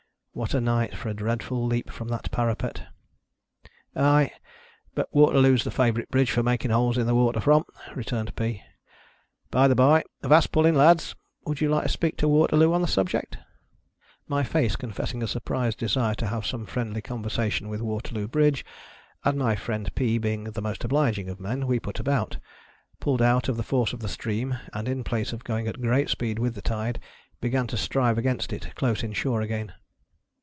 What 0.33 0.53
a 0.53 0.61
night 0.61 0.95
for 0.95 1.09
a 1.09 1.13
dreadful 1.13 1.65
leap 1.65 1.89
from 1.91 2.07
that 2.07 2.31
parapet!"" 2.31 2.83
Aye, 3.97 4.31
but 4.95 5.13
Waterloo's 5.13 5.65
the 5.65 5.71
favourite 5.71 6.09
bridge 6.09 6.31
for 6.31 6.41
making 6.41 6.71
holes 6.71 6.97
in 6.97 7.05
the 7.05 7.13
water 7.13 7.41
from," 7.41 7.65
returned 7.95 8.33
Pea." 8.37 8.63
By 9.51 9.67
the 9.67 9.75
bye— 9.75 10.05
avast 10.23 10.53
pulling 10.53 10.75
kids!— 10.75 11.15
would 11.45 11.59
you 11.59 11.67
like 11.67 11.83
to 11.83 11.89
speak 11.89 12.15
to 12.19 12.29
Waterloo 12.29 12.71
on 12.71 12.81
the 12.81 12.87
subject 12.87 13.35
1" 13.37 13.45
My 14.29 14.43
face 14.43 14.77
confessing 14.77 15.19
to 15.19 15.25
a 15.25 15.27
surprised 15.27 15.79
desire 15.79 16.15
to 16.15 16.27
have 16.27 16.45
some 16.45 16.65
friendly 16.65 17.01
conversation 17.01 17.67
with 17.67 17.81
Waterloo 17.81 18.29
Bridge, 18.29 18.63
and 19.25 19.37
my 19.37 19.57
friend 19.57 19.93
Pea 19.95 20.17
being 20.17 20.45
the 20.45 20.61
most 20.61 20.85
obliging 20.85 21.27
of 21.27 21.41
men, 21.41 21.67
we 21.67 21.77
put 21.77 21.99
about, 21.99 22.37
pulled 23.01 23.21
out 23.21 23.49
of 23.49 23.57
the 23.57 23.63
force 23.63 23.91
of 23.91 23.99
the 23.99 24.07
stream, 24.07 24.57
and 24.71 24.87
in 24.87 25.03
place 25.03 25.33
of 25.33 25.43
going 25.43 25.67
at 25.67 25.81
great 25.81 26.09
speed 26.09 26.39
with 26.39 26.55
the 26.55 26.61
tide, 26.61 27.01
began 27.41 27.67
to 27.67 27.75
strive 27.75 28.17
against 28.17 28.53
it, 28.53 28.73
close 28.75 29.03
in 29.03 29.11
shore 29.11 29.41
again. 29.41 29.73